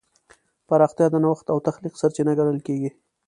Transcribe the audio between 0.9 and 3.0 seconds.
د نوښت او تخلیق سرچینه ګڼل کېږي.